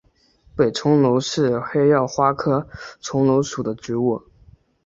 [0.55, 2.67] 北重楼是黑药花科
[3.01, 4.19] 重楼属的植物。